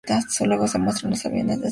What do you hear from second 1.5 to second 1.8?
despegando.